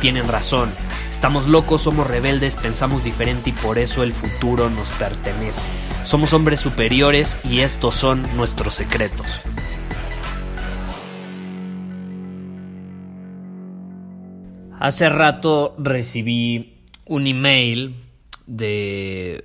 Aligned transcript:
tienen 0.00 0.28
razón. 0.28 0.72
Estamos 1.10 1.46
locos, 1.46 1.82
somos 1.82 2.06
rebeldes, 2.06 2.56
pensamos 2.56 3.04
diferente 3.04 3.50
y 3.50 3.52
por 3.52 3.78
eso 3.78 4.02
el 4.02 4.12
futuro 4.12 4.70
nos 4.70 4.88
pertenece. 4.90 5.66
Somos 6.04 6.32
hombres 6.32 6.60
superiores 6.60 7.36
y 7.44 7.60
estos 7.60 7.94
son 7.94 8.22
nuestros 8.36 8.74
secretos. 8.74 9.42
Hace 14.78 15.08
rato 15.08 15.74
recibí 15.78 16.84
un 17.04 17.26
email 17.26 17.96
de 18.46 19.44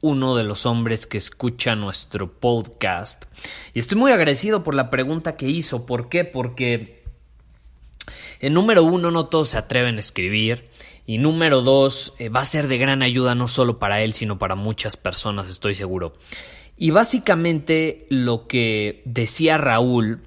uno 0.00 0.36
de 0.36 0.44
los 0.44 0.66
hombres 0.66 1.06
que 1.06 1.16
escucha 1.16 1.76
nuestro 1.76 2.40
podcast 2.40 3.24
y 3.72 3.78
estoy 3.78 3.96
muy 3.96 4.12
agradecido 4.12 4.64
por 4.64 4.74
la 4.74 4.90
pregunta 4.90 5.36
que 5.36 5.48
hizo. 5.48 5.86
¿Por 5.86 6.08
qué? 6.08 6.24
Porque 6.24 7.03
en 8.40 8.54
número 8.54 8.82
uno 8.84 9.10
no 9.10 9.26
todos 9.26 9.50
se 9.50 9.58
atreven 9.58 9.96
a 9.96 10.00
escribir 10.00 10.68
y 11.06 11.18
número 11.18 11.62
dos 11.62 12.14
eh, 12.18 12.28
va 12.28 12.40
a 12.40 12.46
ser 12.46 12.68
de 12.68 12.78
gran 12.78 13.02
ayuda 13.02 13.34
no 13.34 13.48
solo 13.48 13.78
para 13.78 14.02
él 14.02 14.14
sino 14.14 14.38
para 14.38 14.54
muchas 14.54 14.96
personas 14.96 15.48
estoy 15.48 15.74
seguro. 15.74 16.14
Y 16.76 16.90
básicamente 16.90 18.06
lo 18.10 18.46
que 18.46 19.02
decía 19.04 19.58
Raúl 19.58 20.22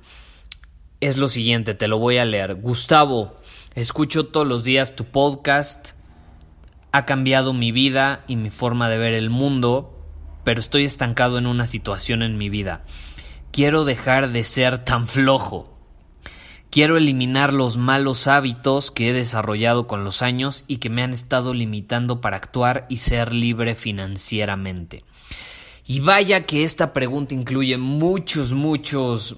es 1.01 1.17
lo 1.17 1.27
siguiente, 1.27 1.75
te 1.75 1.87
lo 1.87 1.99
voy 1.99 2.17
a 2.17 2.25
leer. 2.25 2.55
Gustavo, 2.55 3.37
Escucho 3.77 4.25
todos 4.25 4.47
los 4.47 4.63
días 4.63 4.95
tu 4.95 5.05
podcast. 5.05 5.89
Ha 6.91 7.05
cambiado 7.05 7.53
mi 7.53 7.71
vida 7.71 8.23
y 8.25 8.35
mi 8.35 8.49
forma 8.49 8.89
de 8.89 8.97
ver 8.97 9.13
el 9.13 9.29
mundo, 9.29 10.03
pero 10.43 10.59
estoy 10.59 10.83
estancado 10.83 11.37
en 11.37 11.45
una 11.45 11.67
situación 11.67 12.23
en 12.23 12.39
mi 12.39 12.49
vida. 12.49 12.83
Quiero 13.51 13.85
dejar 13.85 14.29
de 14.29 14.43
ser 14.43 14.83
tan 14.83 15.05
flojo. 15.05 15.76
Quiero 16.69 16.97
eliminar 16.97 17.53
los 17.53 17.77
malos 17.77 18.27
hábitos 18.27 18.91
que 18.91 19.09
he 19.09 19.13
desarrollado 19.13 19.87
con 19.87 20.03
los 20.03 20.21
años 20.21 20.65
y 20.67 20.77
que 20.77 20.89
me 20.89 21.03
han 21.03 21.13
estado 21.13 21.53
limitando 21.53 22.21
para 22.21 22.37
actuar 22.37 22.85
y 22.89 22.97
ser 22.97 23.33
libre 23.33 23.73
financieramente. 23.75 25.03
Y 25.85 26.01
vaya 26.01 26.45
que 26.45 26.63
esta 26.63 26.91
pregunta 26.91 27.33
incluye 27.33 27.77
muchos, 27.77 28.51
muchos, 28.51 29.37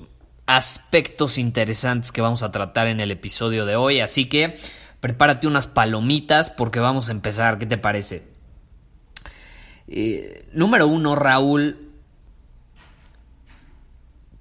aspectos 0.49 1.37
interesantes 1.37 2.11
que 2.11 2.21
vamos 2.21 2.41
a 2.41 2.49
tratar 2.49 2.87
en 2.87 2.99
el 2.99 3.11
episodio 3.11 3.67
de 3.67 3.75
hoy. 3.75 3.99
Así 3.99 4.25
que 4.25 4.57
prepárate 4.99 5.45
unas 5.45 5.67
palomitas 5.67 6.49
porque 6.49 6.79
vamos 6.79 7.07
a 7.07 7.11
empezar. 7.11 7.59
¿Qué 7.59 7.67
te 7.67 7.77
parece? 7.77 8.23
Eh, 9.87 10.47
número 10.51 10.87
uno, 10.87 11.15
Raúl. 11.15 11.91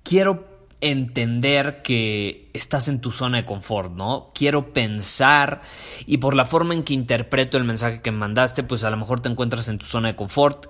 Quiero 0.02 0.57
entender 0.80 1.82
que 1.82 2.50
estás 2.52 2.88
en 2.88 3.00
tu 3.00 3.10
zona 3.10 3.38
de 3.38 3.44
confort, 3.44 3.92
¿no? 3.92 4.30
Quiero 4.34 4.72
pensar 4.72 5.62
y 6.06 6.18
por 6.18 6.34
la 6.34 6.44
forma 6.44 6.74
en 6.74 6.84
que 6.84 6.94
interpreto 6.94 7.56
el 7.56 7.64
mensaje 7.64 8.00
que 8.00 8.12
mandaste, 8.12 8.62
pues 8.62 8.84
a 8.84 8.90
lo 8.90 8.96
mejor 8.96 9.20
te 9.20 9.28
encuentras 9.28 9.68
en 9.68 9.78
tu 9.78 9.86
zona 9.86 10.08
de 10.08 10.16
confort 10.16 10.66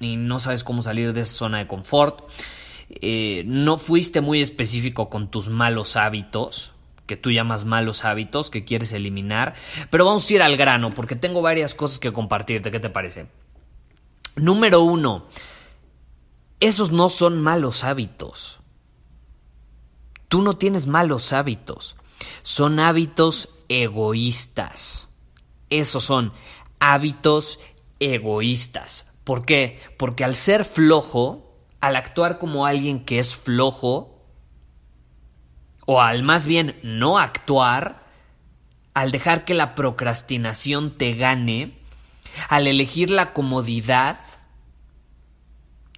y 0.00 0.16
no 0.16 0.40
sabes 0.40 0.64
cómo 0.64 0.82
salir 0.82 1.12
de 1.12 1.20
esa 1.20 1.34
zona 1.34 1.58
de 1.58 1.66
confort. 1.68 2.28
Eh, 2.90 3.44
no 3.46 3.78
fuiste 3.78 4.20
muy 4.20 4.42
específico 4.42 5.08
con 5.08 5.30
tus 5.30 5.48
malos 5.48 5.96
hábitos, 5.96 6.74
que 7.06 7.16
tú 7.16 7.30
llamas 7.30 7.64
malos 7.64 8.04
hábitos, 8.04 8.50
que 8.50 8.64
quieres 8.64 8.92
eliminar, 8.92 9.54
pero 9.90 10.04
vamos 10.04 10.28
a 10.28 10.34
ir 10.34 10.42
al 10.42 10.56
grano, 10.56 10.90
porque 10.90 11.16
tengo 11.16 11.42
varias 11.42 11.74
cosas 11.74 11.98
que 11.98 12.12
compartirte, 12.12 12.70
¿qué 12.70 12.80
te 12.80 12.90
parece? 12.90 13.26
Número 14.36 14.82
uno, 14.82 15.26
esos 16.60 16.90
no 16.90 17.08
son 17.08 17.40
malos 17.40 17.84
hábitos. 17.84 18.61
Tú 20.32 20.40
no 20.40 20.56
tienes 20.56 20.86
malos 20.86 21.34
hábitos, 21.34 21.94
son 22.42 22.80
hábitos 22.80 23.50
egoístas. 23.68 25.06
Esos 25.68 26.04
son 26.04 26.32
hábitos 26.80 27.60
egoístas. 28.00 29.12
¿Por 29.24 29.44
qué? 29.44 29.78
Porque 29.98 30.24
al 30.24 30.34
ser 30.34 30.64
flojo, 30.64 31.54
al 31.82 31.96
actuar 31.96 32.38
como 32.38 32.64
alguien 32.64 33.04
que 33.04 33.18
es 33.18 33.36
flojo, 33.36 34.24
o 35.84 36.00
al 36.00 36.22
más 36.22 36.46
bien 36.46 36.80
no 36.82 37.18
actuar, 37.18 38.02
al 38.94 39.10
dejar 39.10 39.44
que 39.44 39.52
la 39.52 39.74
procrastinación 39.74 40.96
te 40.96 41.12
gane, 41.12 41.78
al 42.48 42.68
elegir 42.68 43.10
la 43.10 43.34
comodidad, 43.34 44.16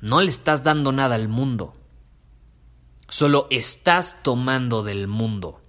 no 0.00 0.20
le 0.20 0.28
estás 0.28 0.64
dando 0.64 0.90
nada 0.90 1.14
al 1.14 1.28
mundo. 1.28 1.76
Solo 3.14 3.46
estás 3.50 4.24
tomando 4.24 4.82
del 4.82 5.06
mundo. 5.06 5.60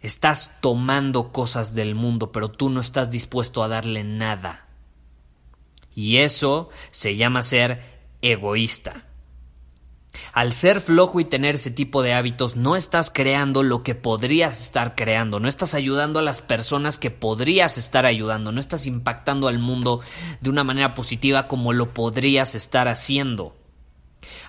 Estás 0.00 0.60
tomando 0.60 1.32
cosas 1.32 1.74
del 1.74 1.96
mundo, 1.96 2.30
pero 2.30 2.52
tú 2.52 2.70
no 2.70 2.78
estás 2.78 3.10
dispuesto 3.10 3.64
a 3.64 3.68
darle 3.68 4.04
nada. 4.04 4.68
Y 5.92 6.18
eso 6.18 6.68
se 6.92 7.16
llama 7.16 7.42
ser 7.42 7.82
egoísta. 8.22 9.06
Al 10.32 10.52
ser 10.52 10.80
flojo 10.80 11.18
y 11.18 11.24
tener 11.24 11.56
ese 11.56 11.72
tipo 11.72 12.00
de 12.02 12.14
hábitos, 12.14 12.54
no 12.54 12.76
estás 12.76 13.10
creando 13.10 13.64
lo 13.64 13.82
que 13.82 13.96
podrías 13.96 14.62
estar 14.62 14.94
creando, 14.94 15.40
no 15.40 15.48
estás 15.48 15.74
ayudando 15.74 16.20
a 16.20 16.22
las 16.22 16.42
personas 16.42 16.96
que 16.96 17.10
podrías 17.10 17.76
estar 17.76 18.06
ayudando, 18.06 18.52
no 18.52 18.60
estás 18.60 18.86
impactando 18.86 19.48
al 19.48 19.58
mundo 19.58 20.00
de 20.40 20.50
una 20.50 20.62
manera 20.62 20.94
positiva 20.94 21.48
como 21.48 21.72
lo 21.72 21.92
podrías 21.92 22.54
estar 22.54 22.86
haciendo. 22.86 23.65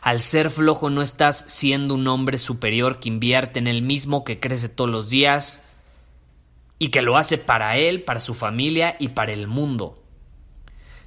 Al 0.01 0.21
ser 0.21 0.49
flojo 0.49 0.89
no 0.89 1.01
estás 1.01 1.45
siendo 1.47 1.93
un 1.93 2.07
hombre 2.07 2.37
superior 2.37 2.99
que 2.99 3.09
invierte 3.09 3.59
en 3.59 3.67
el 3.67 3.81
mismo 3.81 4.23
que 4.23 4.39
crece 4.39 4.69
todos 4.69 4.89
los 4.89 5.09
días 5.09 5.61
y 6.79 6.89
que 6.89 7.01
lo 7.01 7.17
hace 7.17 7.37
para 7.37 7.77
él, 7.77 8.03
para 8.03 8.19
su 8.19 8.33
familia 8.33 8.95
y 8.99 9.09
para 9.09 9.33
el 9.33 9.47
mundo. 9.47 10.03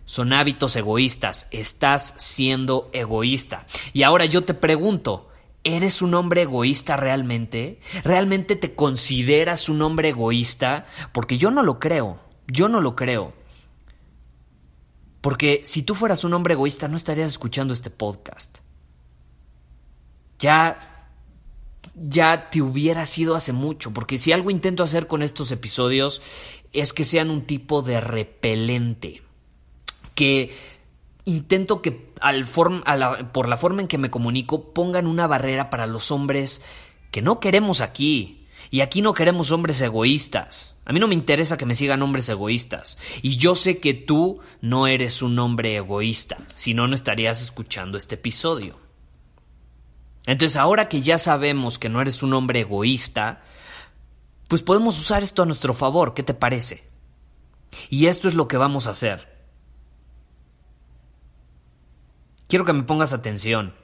Son 0.05 0.33
hábitos 0.33 0.75
egoístas. 0.75 1.47
Estás 1.53 2.15
siendo 2.17 2.91
egoísta. 2.93 3.67
Y 3.93 4.03
ahora 4.03 4.25
yo 4.25 4.45
te 4.45 4.55
pregunto, 4.55 5.29
¿eres 5.63 6.03
un 6.03 6.15
hombre 6.15 6.43
egoísta 6.43 6.97
realmente? 6.97 7.79
¿Realmente 8.03 8.57
te 8.57 8.75
consideras 8.75 9.69
un 9.69 9.83
hombre 9.83 10.09
egoísta? 10.09 10.87
Porque 11.13 11.39
yo 11.39 11.51
no 11.53 11.63
lo 11.63 11.79
creo. 11.79 12.19
Yo 12.49 12.69
no 12.69 12.81
lo 12.81 12.97
creo. 12.97 13.35
Porque 15.21 15.61
si 15.65 15.83
tú 15.83 15.95
fueras 15.95 16.25
un 16.25 16.33
hombre 16.33 16.55
egoísta 16.55 16.89
no 16.89 16.97
estarías 16.97 17.31
escuchando 17.31 17.73
este 17.73 17.91
podcast. 17.91 18.60
Ya 20.41 20.91
ya 21.95 22.49
te 22.51 22.63
hubiera 22.63 23.05
sido 23.05 23.37
hace 23.37 23.53
mucho, 23.53 23.93
porque 23.93 24.19
si 24.19 24.33
algo 24.33 24.51
intento 24.51 24.83
hacer 24.83 25.07
con 25.07 25.23
estos 25.23 25.53
episodios 25.53 26.23
es 26.73 26.93
que 26.93 27.05
sean 27.05 27.31
un 27.31 27.43
tipo 27.43 27.83
de 27.83 28.01
repelente 28.01 29.23
que 30.15 30.51
intento 31.25 31.83
que 31.83 32.13
al 32.21 32.47
por 32.47 33.49
la 33.49 33.57
forma 33.57 33.83
en 33.83 33.89
que 33.89 33.99
me 33.99 34.11
comunico 34.11 34.73
pongan 34.73 35.07
una 35.07 35.27
barrera 35.27 35.71
para 35.71 35.87
los 35.87 36.11
hombres 36.11 36.63
que 37.11 37.23
no 37.23 37.41
queremos 37.41 37.81
aquí. 37.81 38.37
Y 38.73 38.83
aquí 38.83 39.03
no 39.03 39.15
queremos 39.15 39.51
hombres 39.51 39.81
egoístas. 39.81 40.77
A 40.85 40.93
mí 40.93 41.01
no 41.01 41.09
me 41.09 41.15
interesa 41.15 41.57
que 41.57 41.67
me 41.67 41.75
sigan 41.75 42.03
hombres 42.03 42.29
egoístas. 42.29 42.99
Y 43.21 43.37
yo 43.37 43.57
sé 43.57 43.81
que 43.81 43.95
tú 43.95 44.39
no 44.61 44.87
eres 44.87 45.23
un 45.23 45.39
hombre 45.41 45.75
egoísta, 45.75 46.37
si 46.55 46.73
no, 46.73 46.87
no 46.87 46.95
estarías 46.95 47.43
escuchando 47.43 47.99
este 47.99 48.15
episodio. 48.15 48.90
Entonces, 50.27 50.57
ahora 50.57 50.89
que 50.89 51.03
ya 51.03 51.19
sabemos 51.19 51.79
que 51.79 51.89
no 51.89 52.01
eres 52.01 52.23
un 52.23 52.35
hombre 52.35 52.61
egoísta, 52.61 53.43
pues 54.49 54.63
podemos 54.63 54.99
usar 54.99 55.23
esto 55.23 55.43
a 55.43 55.47
nuestro 55.47 55.75
favor. 55.75 56.15
¿Qué 56.15 56.23
te 56.23 56.35
parece? 56.35 56.85
Y 57.89 58.07
esto 58.07 58.29
es 58.29 58.35
lo 58.35 58.49
que 58.49 58.57
vamos 58.57 58.87
a 58.87 58.91
hacer. 58.91 59.31
quiero 62.51 62.65
que 62.65 62.73
me 62.75 62.83
pongas 62.83 63.15
atención. 63.15 63.75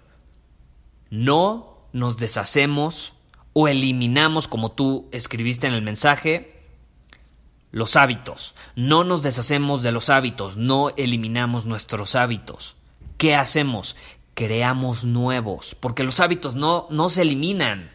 No 1.08 1.88
nos 1.92 2.18
deshacemos 2.18 3.14
o 3.54 3.68
eliminamos, 3.68 4.48
como 4.48 4.72
tú 4.72 5.08
escribiste 5.12 5.68
en 5.68 5.72
el 5.72 5.82
mensaje, 5.82 6.64
los 7.70 7.94
hábitos. 7.96 8.54
No 8.74 9.04
nos 9.04 9.22
deshacemos 9.22 9.82
de 9.82 9.92
los 9.92 10.10
hábitos, 10.10 10.58
no 10.58 10.90
eliminamos 10.96 11.64
nuestros 11.64 12.16
hábitos. 12.16 12.76
¿Qué 13.16 13.36
hacemos? 13.36 13.96
Creamos 14.36 15.04
nuevos, 15.04 15.74
porque 15.74 16.04
los 16.04 16.20
hábitos 16.20 16.54
no, 16.54 16.86
no 16.90 17.08
se 17.08 17.22
eliminan. 17.22 17.90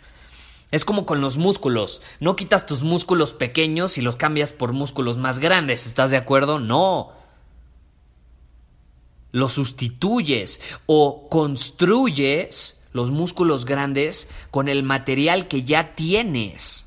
Es 0.71 0.83
como 0.83 1.05
con 1.05 1.21
los 1.21 1.37
músculos. 1.37 2.01
No 2.19 2.35
quitas 2.35 2.65
tus 2.65 2.81
músculos 2.81 3.33
pequeños 3.33 3.97
y 3.97 4.01
los 4.01 4.15
cambias 4.15 4.51
por 4.51 4.73
músculos 4.73 5.17
más 5.17 5.39
grandes. 5.39 5.85
¿Estás 5.85 6.11
de 6.11 6.17
acuerdo? 6.17 6.59
No. 6.59 7.11
Los 9.31 9.53
sustituyes 9.53 10.59
o 10.87 11.29
construyes 11.29 12.81
los 12.91 13.11
músculos 13.11 13.65
grandes 13.65 14.27
con 14.49 14.67
el 14.67 14.83
material 14.83 15.47
que 15.47 15.63
ya 15.63 15.95
tienes. 15.95 16.85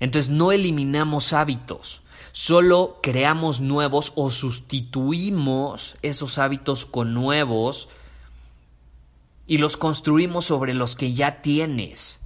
Entonces 0.00 0.30
no 0.30 0.52
eliminamos 0.52 1.32
hábitos, 1.32 2.02
solo 2.32 3.00
creamos 3.02 3.60
nuevos 3.60 4.12
o 4.16 4.30
sustituimos 4.30 5.96
esos 6.02 6.38
hábitos 6.38 6.86
con 6.86 7.12
nuevos 7.12 7.88
y 9.50 9.58
los 9.58 9.76
construimos 9.76 10.44
sobre 10.44 10.74
los 10.74 10.94
que 10.94 11.12
ya 11.12 11.42
tienes. 11.42 12.20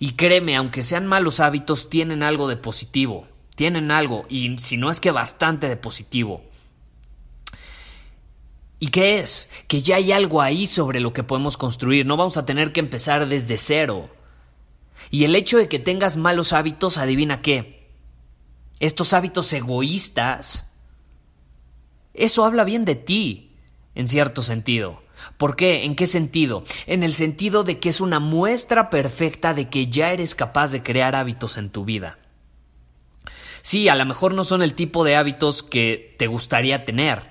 Y 0.00 0.14
créeme, 0.14 0.56
aunque 0.56 0.82
sean 0.82 1.06
malos 1.06 1.38
hábitos, 1.38 1.88
tienen 1.88 2.24
algo 2.24 2.48
de 2.48 2.56
positivo, 2.56 3.28
tienen 3.54 3.92
algo, 3.92 4.24
y 4.28 4.58
si 4.58 4.76
no 4.76 4.90
es 4.90 4.98
que 4.98 5.12
bastante 5.12 5.68
de 5.68 5.76
positivo. 5.76 6.42
¿Y 8.80 8.88
qué 8.88 9.20
es? 9.20 9.48
Que 9.68 9.82
ya 9.82 9.94
hay 9.94 10.10
algo 10.10 10.42
ahí 10.42 10.66
sobre 10.66 10.98
lo 10.98 11.12
que 11.12 11.22
podemos 11.22 11.56
construir, 11.56 12.06
no 12.06 12.16
vamos 12.16 12.38
a 12.38 12.44
tener 12.44 12.72
que 12.72 12.80
empezar 12.80 13.28
desde 13.28 13.56
cero. 13.56 14.10
Y 15.12 15.22
el 15.22 15.36
hecho 15.36 15.58
de 15.58 15.68
que 15.68 15.78
tengas 15.78 16.16
malos 16.16 16.52
hábitos, 16.52 16.98
adivina 16.98 17.40
qué. 17.40 17.88
Estos 18.80 19.12
hábitos 19.12 19.52
egoístas, 19.52 20.68
eso 22.14 22.44
habla 22.44 22.64
bien 22.64 22.84
de 22.84 22.96
ti, 22.96 23.52
en 23.94 24.08
cierto 24.08 24.42
sentido. 24.42 25.03
¿Por 25.36 25.56
qué? 25.56 25.84
¿En 25.84 25.96
qué 25.96 26.06
sentido? 26.06 26.64
En 26.86 27.02
el 27.02 27.14
sentido 27.14 27.64
de 27.64 27.78
que 27.78 27.88
es 27.88 28.00
una 28.00 28.20
muestra 28.20 28.90
perfecta 28.90 29.54
de 29.54 29.68
que 29.68 29.88
ya 29.88 30.12
eres 30.12 30.34
capaz 30.34 30.72
de 30.72 30.82
crear 30.82 31.16
hábitos 31.16 31.56
en 31.56 31.70
tu 31.70 31.84
vida. 31.84 32.18
Sí, 33.62 33.88
a 33.88 33.94
lo 33.94 34.04
mejor 34.04 34.34
no 34.34 34.44
son 34.44 34.62
el 34.62 34.74
tipo 34.74 35.04
de 35.04 35.16
hábitos 35.16 35.62
que 35.62 36.14
te 36.18 36.26
gustaría 36.26 36.84
tener, 36.84 37.30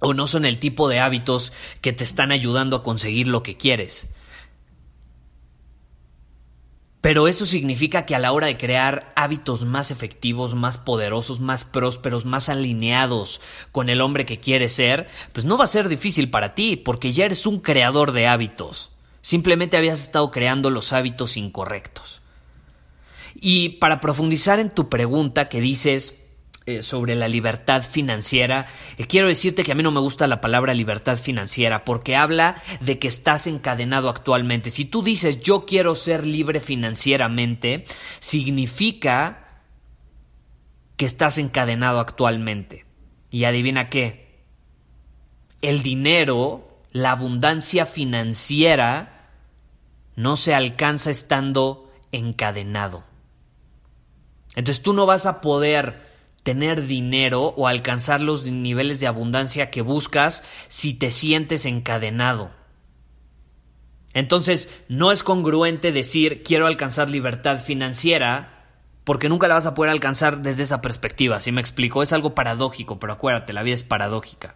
o 0.00 0.12
no 0.12 0.26
son 0.26 0.44
el 0.44 0.58
tipo 0.58 0.88
de 0.88 1.00
hábitos 1.00 1.52
que 1.80 1.94
te 1.94 2.04
están 2.04 2.30
ayudando 2.30 2.76
a 2.76 2.82
conseguir 2.82 3.28
lo 3.28 3.42
que 3.42 3.56
quieres. 3.56 4.06
Pero 7.04 7.28
eso 7.28 7.44
significa 7.44 8.06
que 8.06 8.14
a 8.14 8.18
la 8.18 8.32
hora 8.32 8.46
de 8.46 8.56
crear 8.56 9.12
hábitos 9.14 9.66
más 9.66 9.90
efectivos, 9.90 10.54
más 10.54 10.78
poderosos, 10.78 11.38
más 11.38 11.62
prósperos, 11.62 12.24
más 12.24 12.48
alineados 12.48 13.42
con 13.72 13.90
el 13.90 14.00
hombre 14.00 14.24
que 14.24 14.40
quieres 14.40 14.72
ser, 14.72 15.06
pues 15.34 15.44
no 15.44 15.58
va 15.58 15.64
a 15.64 15.66
ser 15.66 15.90
difícil 15.90 16.30
para 16.30 16.54
ti, 16.54 16.76
porque 16.76 17.12
ya 17.12 17.26
eres 17.26 17.44
un 17.44 17.60
creador 17.60 18.12
de 18.12 18.26
hábitos. 18.26 18.90
Simplemente 19.20 19.76
habías 19.76 20.00
estado 20.00 20.30
creando 20.30 20.70
los 20.70 20.94
hábitos 20.94 21.36
incorrectos. 21.36 22.22
Y 23.34 23.68
para 23.80 24.00
profundizar 24.00 24.58
en 24.58 24.70
tu 24.70 24.88
pregunta 24.88 25.50
que 25.50 25.60
dices, 25.60 26.23
eh, 26.66 26.80
sobre 26.80 27.14
la 27.14 27.28
libertad 27.28 27.82
financiera, 27.82 28.66
eh, 28.96 29.06
quiero 29.06 29.28
decirte 29.28 29.62
que 29.64 29.72
a 29.72 29.74
mí 29.74 29.82
no 29.82 29.90
me 29.90 30.00
gusta 30.00 30.26
la 30.26 30.40
palabra 30.40 30.72
libertad 30.72 31.18
financiera 31.18 31.84
porque 31.84 32.16
habla 32.16 32.56
de 32.80 32.98
que 32.98 33.06
estás 33.06 33.46
encadenado 33.46 34.08
actualmente. 34.08 34.70
Si 34.70 34.86
tú 34.86 35.02
dices 35.02 35.42
yo 35.42 35.66
quiero 35.66 35.94
ser 35.94 36.24
libre 36.24 36.60
financieramente, 36.60 37.84
significa 38.18 39.60
que 40.96 41.04
estás 41.04 41.36
encadenado 41.36 42.00
actualmente. 42.00 42.86
Y 43.30 43.44
adivina 43.44 43.90
qué, 43.90 44.42
el 45.60 45.82
dinero, 45.82 46.80
la 46.92 47.10
abundancia 47.10 47.84
financiera, 47.84 49.28
no 50.16 50.36
se 50.36 50.54
alcanza 50.54 51.10
estando 51.10 51.92
encadenado. 52.10 53.04
Entonces 54.54 54.82
tú 54.82 54.92
no 54.92 55.04
vas 55.04 55.26
a 55.26 55.40
poder 55.40 56.03
tener 56.44 56.86
dinero 56.86 57.54
o 57.56 57.66
alcanzar 57.66 58.20
los 58.20 58.46
niveles 58.46 59.00
de 59.00 59.08
abundancia 59.08 59.70
que 59.70 59.82
buscas 59.82 60.44
si 60.68 60.94
te 60.94 61.10
sientes 61.10 61.66
encadenado. 61.66 62.52
Entonces, 64.12 64.68
no 64.88 65.10
es 65.10 65.24
congruente 65.24 65.90
decir 65.90 66.44
quiero 66.44 66.66
alcanzar 66.68 67.10
libertad 67.10 67.58
financiera 67.58 68.66
porque 69.02 69.28
nunca 69.28 69.48
la 69.48 69.54
vas 69.54 69.66
a 69.66 69.74
poder 69.74 69.90
alcanzar 69.90 70.40
desde 70.42 70.62
esa 70.62 70.80
perspectiva, 70.80 71.40
¿sí 71.40 71.50
me 71.50 71.60
explico? 71.60 72.02
Es 72.02 72.12
algo 72.12 72.34
paradójico, 72.34 72.98
pero 72.98 73.14
acuérdate, 73.14 73.52
la 73.52 73.62
vida 73.62 73.74
es 73.74 73.82
paradójica. 73.82 74.54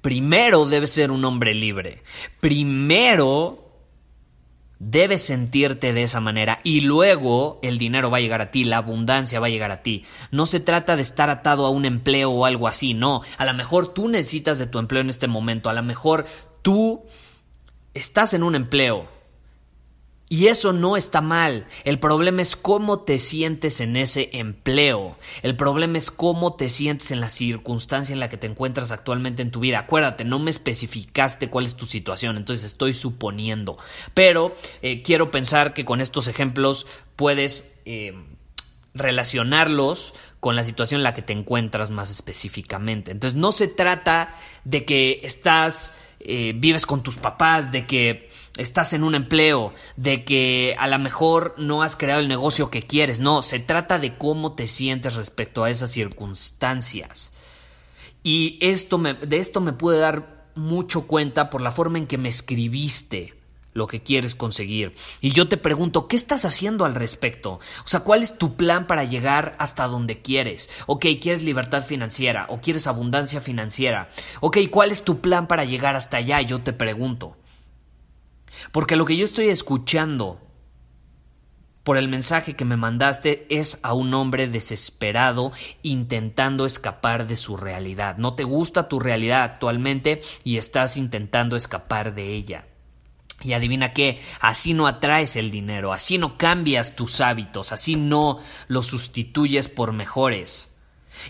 Primero 0.00 0.64
debes 0.64 0.92
ser 0.92 1.10
un 1.10 1.24
hombre 1.24 1.54
libre. 1.54 2.02
Primero 2.40 3.69
Debes 4.82 5.22
sentirte 5.22 5.92
de 5.92 6.02
esa 6.02 6.20
manera 6.20 6.60
y 6.64 6.80
luego 6.80 7.58
el 7.62 7.76
dinero 7.76 8.10
va 8.10 8.16
a 8.16 8.20
llegar 8.20 8.40
a 8.40 8.50
ti, 8.50 8.64
la 8.64 8.78
abundancia 8.78 9.38
va 9.38 9.48
a 9.48 9.50
llegar 9.50 9.70
a 9.70 9.82
ti. 9.82 10.06
No 10.30 10.46
se 10.46 10.58
trata 10.58 10.96
de 10.96 11.02
estar 11.02 11.28
atado 11.28 11.66
a 11.66 11.70
un 11.70 11.84
empleo 11.84 12.30
o 12.30 12.46
algo 12.46 12.66
así, 12.66 12.94
no. 12.94 13.20
A 13.36 13.44
lo 13.44 13.52
mejor 13.52 13.92
tú 13.92 14.08
necesitas 14.08 14.58
de 14.58 14.66
tu 14.66 14.78
empleo 14.78 15.02
en 15.02 15.10
este 15.10 15.28
momento, 15.28 15.68
a 15.68 15.74
lo 15.74 15.82
mejor 15.82 16.24
tú 16.62 17.02
estás 17.92 18.32
en 18.32 18.42
un 18.42 18.54
empleo, 18.54 19.06
y 20.32 20.46
eso 20.46 20.72
no 20.72 20.96
está 20.96 21.20
mal. 21.20 21.66
El 21.82 21.98
problema 21.98 22.40
es 22.40 22.54
cómo 22.54 23.00
te 23.00 23.18
sientes 23.18 23.80
en 23.80 23.96
ese 23.96 24.30
empleo. 24.32 25.16
El 25.42 25.56
problema 25.56 25.98
es 25.98 26.12
cómo 26.12 26.54
te 26.54 26.68
sientes 26.68 27.10
en 27.10 27.18
la 27.20 27.28
circunstancia 27.28 28.12
en 28.12 28.20
la 28.20 28.28
que 28.28 28.36
te 28.36 28.46
encuentras 28.46 28.92
actualmente 28.92 29.42
en 29.42 29.50
tu 29.50 29.58
vida. 29.58 29.80
Acuérdate, 29.80 30.24
no 30.24 30.38
me 30.38 30.52
especificaste 30.52 31.50
cuál 31.50 31.64
es 31.64 31.74
tu 31.74 31.84
situación, 31.84 32.36
entonces 32.36 32.64
estoy 32.64 32.92
suponiendo. 32.92 33.76
Pero 34.14 34.54
eh, 34.82 35.02
quiero 35.02 35.32
pensar 35.32 35.74
que 35.74 35.84
con 35.84 36.00
estos 36.00 36.28
ejemplos 36.28 36.86
puedes 37.16 37.76
eh, 37.84 38.14
relacionarlos 38.94 40.14
con 40.38 40.54
la 40.54 40.62
situación 40.62 41.00
en 41.00 41.04
la 41.04 41.14
que 41.14 41.22
te 41.22 41.32
encuentras 41.32 41.90
más 41.90 42.08
específicamente. 42.08 43.10
Entonces 43.10 43.36
no 43.36 43.50
se 43.50 43.66
trata 43.66 44.32
de 44.62 44.84
que 44.84 45.22
estás, 45.24 45.92
eh, 46.20 46.52
vives 46.54 46.86
con 46.86 47.02
tus 47.02 47.16
papás, 47.16 47.72
de 47.72 47.84
que 47.84 48.29
estás 48.56 48.92
en 48.92 49.04
un 49.04 49.14
empleo, 49.14 49.72
de 49.96 50.24
que 50.24 50.76
a 50.78 50.88
lo 50.88 50.98
mejor 50.98 51.54
no 51.58 51.82
has 51.82 51.96
creado 51.96 52.20
el 52.20 52.28
negocio 52.28 52.70
que 52.70 52.82
quieres, 52.82 53.20
no, 53.20 53.42
se 53.42 53.58
trata 53.58 53.98
de 53.98 54.16
cómo 54.16 54.52
te 54.52 54.66
sientes 54.66 55.14
respecto 55.14 55.64
a 55.64 55.70
esas 55.70 55.90
circunstancias. 55.90 57.32
Y 58.22 58.58
esto 58.60 58.98
me, 58.98 59.14
de 59.14 59.38
esto 59.38 59.60
me 59.60 59.72
pude 59.72 59.98
dar 59.98 60.50
mucho 60.54 61.06
cuenta 61.06 61.48
por 61.48 61.62
la 61.62 61.72
forma 61.72 61.98
en 61.98 62.06
que 62.06 62.18
me 62.18 62.28
escribiste 62.28 63.34
lo 63.72 63.86
que 63.86 64.02
quieres 64.02 64.34
conseguir. 64.34 64.94
Y 65.20 65.30
yo 65.30 65.48
te 65.48 65.56
pregunto, 65.56 66.08
¿qué 66.08 66.16
estás 66.16 66.44
haciendo 66.44 66.84
al 66.84 66.94
respecto? 66.94 67.60
O 67.84 67.88
sea, 67.88 68.00
¿cuál 68.00 68.22
es 68.22 68.36
tu 68.36 68.56
plan 68.56 68.86
para 68.86 69.04
llegar 69.04 69.54
hasta 69.58 69.86
donde 69.86 70.20
quieres? 70.20 70.70
Ok, 70.86 71.06
¿quieres 71.20 71.42
libertad 71.42 71.84
financiera 71.84 72.46
o 72.48 72.60
quieres 72.60 72.86
abundancia 72.86 73.40
financiera? 73.40 74.10
Ok, 74.40 74.58
¿cuál 74.70 74.90
es 74.90 75.04
tu 75.04 75.20
plan 75.20 75.46
para 75.46 75.64
llegar 75.64 75.96
hasta 75.96 76.16
allá? 76.16 76.40
Yo 76.42 76.62
te 76.62 76.72
pregunto. 76.72 77.36
Porque 78.72 78.96
lo 78.96 79.04
que 79.04 79.16
yo 79.16 79.24
estoy 79.24 79.48
escuchando 79.48 80.40
por 81.82 81.96
el 81.96 82.08
mensaje 82.08 82.54
que 82.54 82.64
me 82.64 82.76
mandaste 82.76 83.46
es 83.48 83.78
a 83.82 83.94
un 83.94 84.12
hombre 84.14 84.48
desesperado 84.48 85.52
intentando 85.82 86.66
escapar 86.66 87.26
de 87.26 87.36
su 87.36 87.56
realidad. 87.56 88.16
No 88.18 88.34
te 88.34 88.44
gusta 88.44 88.88
tu 88.88 89.00
realidad 89.00 89.42
actualmente 89.42 90.20
y 90.44 90.56
estás 90.56 90.96
intentando 90.96 91.56
escapar 91.56 92.14
de 92.14 92.34
ella. 92.34 92.66
Y 93.42 93.54
adivina 93.54 93.94
qué, 93.94 94.20
así 94.40 94.74
no 94.74 94.86
atraes 94.86 95.36
el 95.36 95.50
dinero, 95.50 95.94
así 95.94 96.18
no 96.18 96.36
cambias 96.36 96.94
tus 96.94 97.22
hábitos, 97.22 97.72
así 97.72 97.96
no 97.96 98.38
los 98.68 98.86
sustituyes 98.86 99.68
por 99.68 99.92
mejores. 99.92 100.70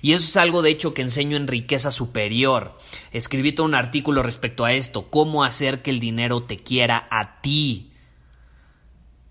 Y 0.03 0.13
eso 0.13 0.25
es 0.25 0.37
algo 0.37 0.63
de 0.63 0.71
hecho 0.71 0.95
que 0.95 1.03
enseño 1.03 1.37
en 1.37 1.47
riqueza 1.47 1.91
superior. 1.91 2.79
Escribí 3.13 3.53
todo 3.53 3.67
un 3.67 3.75
artículo 3.75 4.23
respecto 4.23 4.65
a 4.65 4.73
esto, 4.73 5.11
cómo 5.11 5.45
hacer 5.45 5.83
que 5.83 5.91
el 5.91 6.01
dinero 6.01 6.43
te 6.43 6.59
quiera 6.59 7.07
a 7.11 7.41
ti. 7.41 7.93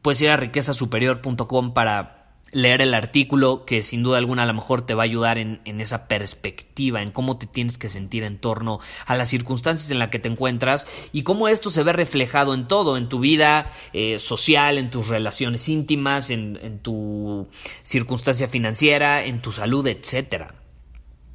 Puedes 0.02 0.22
ir 0.22 0.30
a 0.30 0.38
riquezasuperior.com 0.38 1.74
para 1.74 2.19
leer 2.52 2.82
el 2.82 2.94
artículo 2.94 3.66
que 3.66 3.82
sin 3.82 4.04
duda 4.04 4.18
alguna 4.18 4.44
a 4.44 4.46
lo 4.46 4.54
mejor 4.54 4.82
te 4.82 4.94
va 4.94 5.04
a 5.04 5.06
ayudar 5.06 5.38
en, 5.38 5.60
esa 5.66 6.08
perspectiva, 6.08 7.02
en 7.02 7.12
cómo 7.12 7.38
te 7.38 7.48
tienes 7.48 7.78
que 7.78 7.90
sentir 7.90 8.24
en 8.24 8.38
torno 8.38 8.80
a 9.06 9.16
las 9.16 9.30
circunstancias 9.30 9.92
en 9.92 10.00
las 10.00 10.10
que 10.10 10.20
te 10.20 10.30
encuentras 10.30 10.88
y 11.14 11.24
cómo 11.24 11.48
esto 11.48 11.72
se 11.72 11.84
ve 11.84 11.94
reflejado 11.94 12.54
en 12.54 12.68
todo, 12.68 12.98
en 12.98 13.10
tu 13.10 13.20
vida 13.20 13.68
eh, 13.94 14.20
social, 14.20 14.78
en 14.78 14.90
tus 14.90 15.08
relaciones 15.08 15.70
íntimas, 15.70 16.30
en, 16.30 16.60
en 16.62 16.80
tu 16.80 17.48
circunstancia 17.84 18.48
financiera, 18.48 19.24
en 19.24 19.42
tu 19.42 19.52
salud, 19.52 19.86
etcétera. 19.88 20.59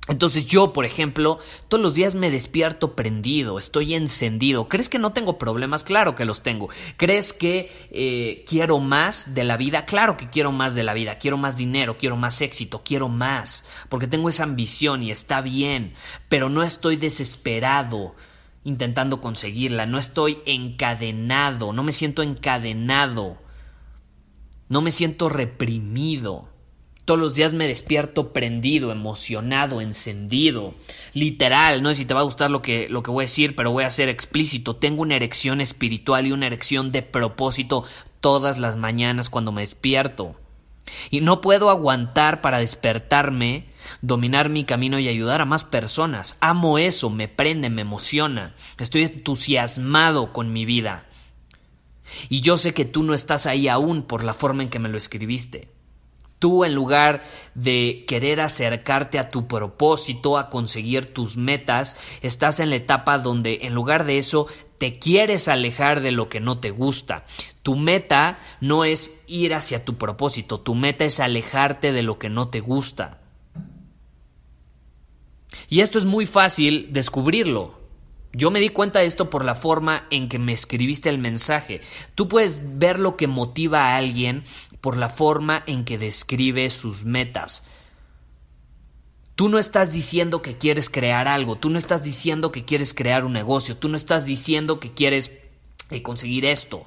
Entonces 0.07 0.45
yo, 0.45 0.75
por 0.75 0.85
ejemplo, 0.85 1.39
todos 1.69 1.83
los 1.83 1.95
días 1.95 2.15
me 2.15 2.31
despierto 2.31 2.95
prendido, 2.95 3.59
estoy 3.59 3.95
encendido. 3.95 4.69
¿Crees 4.69 4.91
que 4.91 4.99
no 4.99 5.15
tengo 5.15 5.39
problemas? 5.39 5.83
Claro 5.83 6.15
que 6.15 6.27
los 6.27 6.43
tengo. 6.43 6.69
¿Crees 6.99 7.33
que 7.33 7.73
eh, 7.91 8.45
quiero 8.47 8.81
más 8.81 9.35
de 9.35 9.45
la 9.45 9.57
vida? 9.57 9.87
Claro 9.87 10.19
que 10.19 10.29
quiero 10.29 10.53
más 10.53 10.75
de 10.75 10.85
la 10.85 10.93
vida. 10.93 11.17
Quiero 11.17 11.39
más 11.39 11.57
dinero, 11.57 11.97
quiero 11.97 12.17
más 12.17 12.43
éxito, 12.43 12.83
quiero 12.85 13.09
más. 13.09 13.65
Porque 13.89 14.07
tengo 14.07 14.29
esa 14.29 14.43
ambición 14.43 15.03
y 15.03 15.11
está 15.11 15.41
bien. 15.41 15.95
Pero 16.29 16.51
no 16.51 16.63
estoy 16.63 16.97
desesperado 16.97 18.15
intentando 18.63 19.23
conseguirla. 19.23 19.87
No 19.87 19.97
estoy 19.97 20.39
encadenado. 20.45 21.73
No 21.73 21.83
me 21.83 21.93
siento 21.93 22.23
encadenado. 22.23 23.39
No 24.69 24.83
me 24.83 24.91
siento 24.91 25.31
reprimido. 25.31 26.54
Todos 27.05 27.21
los 27.21 27.35
días 27.35 27.53
me 27.53 27.69
despierto 27.69 28.33
prendido, 28.33 28.91
emocionado, 28.91 29.83
encendido. 29.83 30.75
Literal, 31.13 31.83
no 31.83 31.91
sé 31.91 31.97
si 31.97 32.05
te 32.07 32.15
va 32.15 32.21
a 32.21 32.25
gustar 32.25 32.51
lo 32.51 32.63
que, 32.63 32.89
lo 32.89 33.03
que 33.03 33.11
voy 33.11 33.25
a 33.25 33.27
decir, 33.27 33.55
pero 33.55 33.73
voy 33.73 33.85
a 33.85 33.91
ser 33.91 34.09
explícito. 34.09 34.77
Tengo 34.77 35.03
una 35.03 35.17
erección 35.17 35.61
espiritual 35.61 36.27
y 36.27 36.33
una 36.33 36.47
erección 36.47 36.93
de 36.93 37.03
propósito 37.03 37.85
todas 38.21 38.59
las 38.59 38.77
mañanas 38.77 39.29
cuando 39.29 39.53
me 39.53 39.61
despierto. 39.61 40.35
Y 41.11 41.21
no 41.21 41.43
puedo 41.43 41.69
aguantar 41.69 42.41
para 42.41 42.59
despertarme, 42.59 43.67
dominar 44.01 44.49
mi 44.49 44.65
camino 44.65 44.99
y 44.99 45.09
ayudar 45.09 45.43
a 45.43 45.47
más 45.47 45.65
personas. 45.65 46.39
Amo 46.41 46.79
eso, 46.79 47.11
me 47.11 47.29
prende, 47.29 47.69
me 47.69 47.83
emociona. 47.83 48.55
Estoy 48.79 49.03
entusiasmado 49.03 50.33
con 50.33 50.55
mi 50.55 50.65
vida. 50.65 51.07
Y 52.31 52.41
yo 52.41 52.57
sé 52.57 52.73
que 52.73 52.87
tú 52.87 53.03
no 53.03 53.13
estás 53.13 53.47
ahí 53.47 53.69
aún 53.69 54.03
por 54.03 54.25
la 54.25 54.33
forma 54.33 54.63
en 54.63 54.71
que 54.71 54.79
me 54.79 54.89
lo 54.89 54.97
escribiste. 54.97 55.74
Tú 56.45 56.63
en 56.63 56.75
lugar 56.75 57.23
de 57.55 58.05
querer 58.07 58.43
acercarte 58.43 59.19
a 59.19 59.31
tu 59.31 59.49
propósito, 59.49 60.37
a 60.37 60.51
conseguir 60.51 61.15
tus 61.15 61.39
metas, 61.39 61.97
estás 62.21 62.61
en 62.61 62.69
la 62.69 62.77
etapa 62.77 63.17
donde 63.17 63.61
en 63.63 63.73
lugar 63.73 64.05
de 64.05 64.19
eso 64.19 64.47
te 64.77 64.99
quieres 64.99 65.49
alejar 65.49 66.03
de 66.03 66.13
lo 66.13 66.29
que 66.29 66.41
no 66.41 66.59
te 66.59 66.71
gusta. 66.71 67.25
Tu 67.63 67.77
meta 67.77 68.39
no 68.61 68.85
es 68.85 69.19
ir 69.27 69.55
hacia 69.55 69.87
tu 69.87 69.97
propósito, 69.97 70.61
tu 70.61 70.75
meta 70.75 71.07
es 71.07 71.19
alejarte 71.19 71.93
de 71.93 72.03
lo 72.03 72.19
que 72.19 72.29
no 72.29 72.49
te 72.49 72.61
gusta. 72.61 73.23
Y 75.71 75.81
esto 75.81 75.99
es 75.99 76.05
muy 76.05 76.27
fácil 76.27 76.89
descubrirlo. 76.91 77.84
Yo 78.35 78.51
me 78.51 78.59
di 78.59 78.69
cuenta 78.69 78.99
de 78.99 79.07
esto 79.07 79.31
por 79.31 79.45
la 79.45 79.55
forma 79.55 80.07
en 80.11 80.29
que 80.29 80.41
me 80.41 80.53
escribiste 80.53 81.09
el 81.09 81.19
mensaje. 81.19 81.81
Tú 82.17 82.29
puedes 82.29 82.79
ver 82.79 82.99
lo 82.99 83.17
que 83.17 83.29
motiva 83.29 83.87
a 83.87 83.97
alguien 83.97 84.45
por 84.81 84.97
la 84.97 85.09
forma 85.09 85.63
en 85.67 85.85
que 85.85 85.99
describe 85.99 86.69
sus 86.71 87.05
metas. 87.05 87.63
Tú 89.37 89.49
no 89.49 89.59
estás 89.59 89.93
diciendo 89.93 90.43
que 90.43 90.59
quieres 90.59 90.91
crear 90.91 91.29
algo, 91.29 91.57
tú 91.57 91.71
no 91.71 91.79
estás 91.79 92.03
diciendo 92.03 92.53
que 92.53 92.65
quieres 92.65 92.93
crear 92.93 93.25
un 93.25 93.33
negocio, 93.33 93.77
tú 93.77 93.89
no 93.89 93.97
estás 93.97 94.27
diciendo 94.27 94.79
que 94.79 94.93
quieres 94.93 95.33
eh, 95.91 96.03
conseguir 96.03 96.45
esto. 96.45 96.87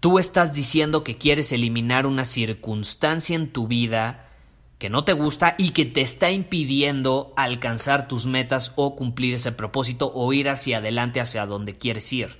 Tú 0.00 0.18
estás 0.18 0.52
diciendo 0.52 1.04
que 1.04 1.16
quieres 1.16 1.52
eliminar 1.52 2.06
una 2.06 2.24
circunstancia 2.24 3.36
en 3.36 3.52
tu 3.52 3.66
vida 3.66 4.25
que 4.78 4.90
no 4.90 5.04
te 5.04 5.12
gusta 5.12 5.54
y 5.58 5.70
que 5.70 5.86
te 5.86 6.02
está 6.02 6.30
impidiendo 6.30 7.32
alcanzar 7.36 8.08
tus 8.08 8.26
metas 8.26 8.72
o 8.76 8.94
cumplir 8.94 9.34
ese 9.34 9.52
propósito 9.52 10.10
o 10.14 10.32
ir 10.32 10.48
hacia 10.48 10.78
adelante 10.78 11.20
hacia 11.20 11.46
donde 11.46 11.78
quieres 11.78 12.12
ir. 12.12 12.36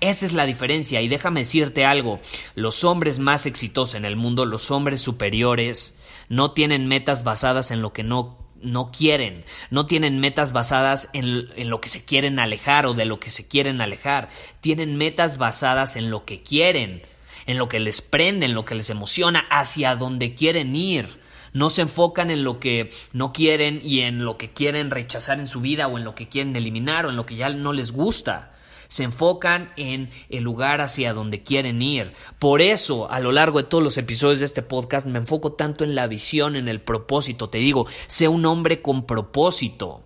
Esa 0.00 0.26
es 0.26 0.32
la 0.32 0.46
diferencia 0.46 1.00
y 1.00 1.08
déjame 1.08 1.40
decirte 1.40 1.84
algo, 1.84 2.20
los 2.54 2.84
hombres 2.84 3.18
más 3.18 3.46
exitosos 3.46 3.94
en 3.94 4.04
el 4.04 4.16
mundo, 4.16 4.44
los 4.44 4.70
hombres 4.70 5.00
superiores, 5.00 5.96
no 6.28 6.52
tienen 6.52 6.88
metas 6.88 7.24
basadas 7.24 7.70
en 7.70 7.82
lo 7.82 7.92
que 7.92 8.02
no 8.02 8.38
no 8.60 8.90
quieren, 8.90 9.44
no 9.70 9.84
tienen 9.84 10.20
metas 10.20 10.52
basadas 10.52 11.10
en, 11.12 11.50
en, 11.56 11.68
lo 11.68 11.82
que 11.82 11.90
se 11.90 12.02
quieren 12.02 12.38
alejar 12.38 12.86
o 12.86 12.94
de 12.94 13.04
lo 13.04 13.20
que 13.20 13.30
se 13.30 13.46
quieren 13.46 13.82
alejar, 13.82 14.30
tienen 14.60 14.96
metas 14.96 15.36
basadas 15.36 15.96
en 15.96 16.10
lo 16.10 16.24
que 16.24 16.42
quieren, 16.42 17.02
en 17.44 17.58
lo 17.58 17.68
que 17.68 17.78
les 17.78 18.00
prende, 18.00 18.46
en 18.46 18.54
lo 18.54 18.64
que 18.64 18.74
les 18.74 18.88
emociona, 18.88 19.46
hacia 19.50 19.96
donde 19.96 20.32
quieren 20.34 20.74
ir. 20.76 21.23
No 21.54 21.70
se 21.70 21.80
enfocan 21.80 22.30
en 22.30 22.44
lo 22.44 22.60
que 22.60 22.90
no 23.14 23.32
quieren 23.32 23.80
y 23.82 24.00
en 24.00 24.26
lo 24.26 24.36
que 24.36 24.52
quieren 24.52 24.90
rechazar 24.90 25.38
en 25.38 25.46
su 25.46 25.62
vida 25.62 25.86
o 25.86 25.96
en 25.96 26.04
lo 26.04 26.14
que 26.14 26.28
quieren 26.28 26.54
eliminar 26.54 27.06
o 27.06 27.08
en 27.08 27.16
lo 27.16 27.24
que 27.24 27.36
ya 27.36 27.48
no 27.48 27.72
les 27.72 27.92
gusta 27.92 28.50
se 28.94 29.02
enfocan 29.02 29.72
en 29.76 30.10
el 30.28 30.44
lugar 30.44 30.80
hacia 30.80 31.12
donde 31.12 31.42
quieren 31.42 31.82
ir. 31.82 32.12
Por 32.38 32.60
eso, 32.60 33.10
a 33.10 33.18
lo 33.18 33.32
largo 33.32 33.58
de 33.58 33.68
todos 33.68 33.82
los 33.82 33.98
episodios 33.98 34.38
de 34.38 34.46
este 34.46 34.62
podcast, 34.62 35.04
me 35.04 35.18
enfoco 35.18 35.54
tanto 35.54 35.82
en 35.82 35.96
la 35.96 36.06
visión, 36.06 36.54
en 36.54 36.68
el 36.68 36.80
propósito. 36.80 37.48
Te 37.48 37.58
digo, 37.58 37.88
sé 38.06 38.28
un 38.28 38.46
hombre 38.46 38.82
con 38.82 39.04
propósito. 39.04 40.04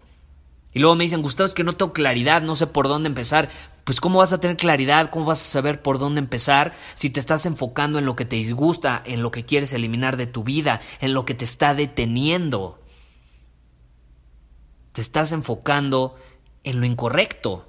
Y 0.73 0.79
luego 0.79 0.95
me 0.95 1.05
dicen, 1.05 1.21
Gustavo, 1.21 1.47
es 1.47 1.55
que 1.55 1.65
no 1.65 1.75
tengo 1.75 1.93
claridad, 1.93 2.41
no 2.41 2.55
sé 2.55 2.67
por 2.67 2.89
dónde 2.89 3.09
empezar. 3.09 3.51
Pues 3.89 4.03
¿cómo 4.03 4.19
vas 4.19 4.35
a 4.35 4.39
tener 4.39 4.59
claridad? 4.59 5.09
¿Cómo 5.09 5.25
vas 5.25 5.41
a 5.41 5.47
saber 5.49 5.81
por 5.81 5.99
dónde 5.99 6.19
empezar 6.19 6.75
si 6.95 7.09
te 7.09 7.21
estás 7.21 7.47
enfocando 7.47 7.99
en 7.99 8.05
lo 8.05 8.17
que 8.17 8.27
te 8.27 8.37
disgusta, 8.37 9.03
en 9.07 9.23
lo 9.23 9.31
que 9.31 9.47
quieres 9.47 9.73
eliminar 9.73 10.19
de 10.19 10.27
tu 10.27 10.45
vida, 10.45 10.83
en 11.01 11.15
lo 11.15 11.25
que 11.25 11.33
te 11.33 11.47
está 11.47 11.73
deteniendo? 11.73 12.83
Te 14.93 15.01
estás 15.01 15.33
enfocando 15.33 16.17
en 16.65 16.81
lo 16.81 16.85
incorrecto. 16.85 17.67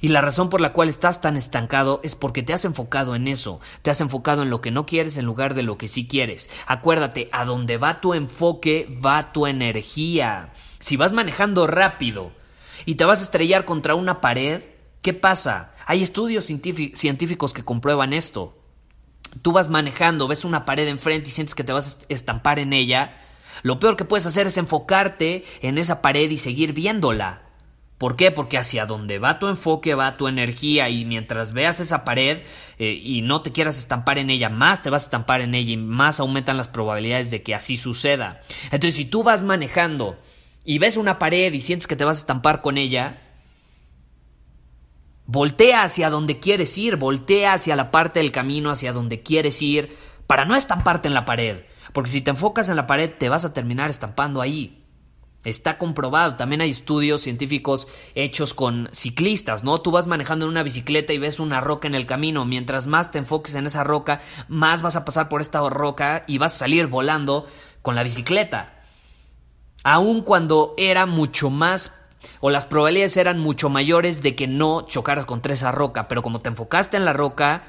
Y 0.00 0.06
la 0.06 0.20
razón 0.20 0.50
por 0.50 0.60
la 0.60 0.72
cual 0.72 0.88
estás 0.88 1.20
tan 1.20 1.36
estancado 1.36 2.00
es 2.04 2.14
porque 2.14 2.44
te 2.44 2.52
has 2.52 2.64
enfocado 2.64 3.16
en 3.16 3.26
eso, 3.26 3.60
te 3.82 3.90
has 3.90 4.00
enfocado 4.00 4.42
en 4.42 4.50
lo 4.50 4.60
que 4.60 4.70
no 4.70 4.86
quieres 4.86 5.16
en 5.16 5.24
lugar 5.24 5.54
de 5.54 5.64
lo 5.64 5.78
que 5.78 5.88
sí 5.88 6.06
quieres. 6.06 6.48
Acuérdate, 6.68 7.28
a 7.32 7.44
donde 7.44 7.76
va 7.76 8.00
tu 8.00 8.14
enfoque 8.14 8.86
va 9.04 9.32
tu 9.32 9.48
energía. 9.48 10.52
Si 10.78 10.96
vas 10.96 11.10
manejando 11.10 11.66
rápido 11.66 12.37
y 12.84 12.96
te 12.96 13.04
vas 13.04 13.20
a 13.20 13.24
estrellar 13.24 13.64
contra 13.64 13.94
una 13.94 14.20
pared, 14.20 14.62
¿qué 15.02 15.14
pasa? 15.14 15.72
Hay 15.86 16.02
estudios 16.02 16.44
científicos 16.44 17.52
que 17.52 17.64
comprueban 17.64 18.12
esto. 18.12 18.56
Tú 19.42 19.52
vas 19.52 19.68
manejando, 19.68 20.28
ves 20.28 20.44
una 20.44 20.64
pared 20.64 20.88
enfrente 20.88 21.28
y 21.28 21.32
sientes 21.32 21.54
que 21.54 21.64
te 21.64 21.72
vas 21.72 21.98
a 22.00 22.04
estampar 22.08 22.58
en 22.58 22.72
ella. 22.72 23.16
Lo 23.62 23.78
peor 23.78 23.96
que 23.96 24.04
puedes 24.04 24.26
hacer 24.26 24.46
es 24.46 24.56
enfocarte 24.56 25.44
en 25.62 25.78
esa 25.78 26.02
pared 26.02 26.30
y 26.30 26.38
seguir 26.38 26.72
viéndola. 26.72 27.42
¿Por 27.98 28.14
qué? 28.14 28.30
Porque 28.30 28.58
hacia 28.58 28.86
donde 28.86 29.18
va 29.18 29.40
tu 29.40 29.48
enfoque 29.48 29.94
va 29.94 30.16
tu 30.16 30.28
energía 30.28 30.88
y 30.88 31.04
mientras 31.04 31.52
veas 31.52 31.80
esa 31.80 32.04
pared 32.04 32.42
eh, 32.78 32.92
y 33.02 33.22
no 33.22 33.42
te 33.42 33.50
quieras 33.50 33.76
estampar 33.76 34.18
en 34.18 34.30
ella, 34.30 34.50
más 34.50 34.82
te 34.82 34.90
vas 34.90 35.02
a 35.02 35.06
estampar 35.06 35.40
en 35.40 35.56
ella 35.56 35.72
y 35.72 35.76
más 35.76 36.20
aumentan 36.20 36.56
las 36.56 36.68
probabilidades 36.68 37.32
de 37.32 37.42
que 37.42 37.56
así 37.56 37.76
suceda. 37.76 38.40
Entonces, 38.66 38.94
si 38.94 39.04
tú 39.04 39.24
vas 39.24 39.42
manejando 39.42 40.16
y 40.68 40.78
ves 40.78 40.98
una 40.98 41.18
pared 41.18 41.50
y 41.54 41.62
sientes 41.62 41.86
que 41.86 41.96
te 41.96 42.04
vas 42.04 42.18
a 42.18 42.20
estampar 42.20 42.60
con 42.60 42.76
ella, 42.76 43.22
voltea 45.24 45.82
hacia 45.82 46.10
donde 46.10 46.40
quieres 46.40 46.76
ir, 46.76 46.96
voltea 46.96 47.54
hacia 47.54 47.74
la 47.74 47.90
parte 47.90 48.20
del 48.20 48.32
camino 48.32 48.70
hacia 48.70 48.92
donde 48.92 49.22
quieres 49.22 49.62
ir 49.62 49.96
para 50.26 50.44
no 50.44 50.54
estamparte 50.54 51.08
en 51.08 51.14
la 51.14 51.24
pared. 51.24 51.64
Porque 51.94 52.10
si 52.10 52.20
te 52.20 52.32
enfocas 52.32 52.68
en 52.68 52.76
la 52.76 52.86
pared 52.86 53.10
te 53.10 53.30
vas 53.30 53.46
a 53.46 53.54
terminar 53.54 53.88
estampando 53.88 54.42
ahí. 54.42 54.84
Está 55.42 55.78
comprobado, 55.78 56.36
también 56.36 56.60
hay 56.60 56.68
estudios 56.68 57.22
científicos 57.22 57.88
hechos 58.14 58.52
con 58.52 58.90
ciclistas, 58.92 59.64
¿no? 59.64 59.80
Tú 59.80 59.90
vas 59.90 60.06
manejando 60.06 60.44
en 60.44 60.50
una 60.50 60.64
bicicleta 60.64 61.14
y 61.14 61.18
ves 61.18 61.40
una 61.40 61.62
roca 61.62 61.88
en 61.88 61.94
el 61.94 62.04
camino, 62.04 62.44
mientras 62.44 62.86
más 62.86 63.10
te 63.10 63.16
enfoques 63.16 63.54
en 63.54 63.66
esa 63.66 63.84
roca, 63.84 64.20
más 64.48 64.82
vas 64.82 64.96
a 64.96 65.06
pasar 65.06 65.30
por 65.30 65.40
esta 65.40 65.66
roca 65.70 66.24
y 66.26 66.36
vas 66.36 66.56
a 66.56 66.58
salir 66.58 66.88
volando 66.88 67.46
con 67.80 67.94
la 67.94 68.02
bicicleta. 68.02 68.77
Aun 69.84 70.22
cuando 70.22 70.74
era 70.76 71.06
mucho 71.06 71.50
más 71.50 71.92
o 72.40 72.50
las 72.50 72.66
probabilidades 72.66 73.16
eran 73.16 73.38
mucho 73.38 73.68
mayores 73.68 74.22
de 74.22 74.34
que 74.34 74.46
no 74.46 74.82
chocaras 74.82 75.24
contra 75.24 75.54
esa 75.54 75.72
roca, 75.72 76.08
pero 76.08 76.22
como 76.22 76.40
te 76.40 76.48
enfocaste 76.48 76.96
en 76.96 77.04
la 77.04 77.12
roca, 77.12 77.62